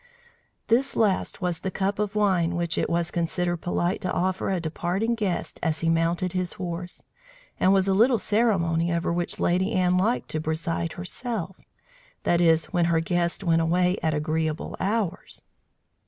(This 0.67 0.95
last 0.95 1.41
was 1.43 1.59
the 1.59 1.69
cup 1.69 1.99
of 1.99 2.15
wine 2.15 2.55
which 2.55 2.75
it 2.75 2.89
was 2.89 3.11
considered 3.11 3.57
polite 3.57 4.01
to 4.01 4.11
offer 4.11 4.49
a 4.49 4.59
departing 4.59 5.13
guest 5.13 5.59
as 5.61 5.81
he 5.81 5.91
mounted 5.91 6.31
his 6.33 6.53
horse, 6.53 7.05
and 7.59 7.71
was 7.71 7.87
a 7.87 7.93
little 7.93 8.17
ceremony 8.17 8.91
over 8.91 9.13
which 9.13 9.39
Lady 9.39 9.73
Anne 9.73 9.99
liked 9.99 10.29
to 10.29 10.41
preside 10.41 10.93
herself; 10.93 11.57
that 12.23 12.41
is, 12.41 12.65
when 12.73 12.85
her 12.85 12.99
guests 12.99 13.43
went 13.43 13.61
away 13.61 13.95
at 14.01 14.15
agreeable 14.15 14.75
hours.) 14.79 15.43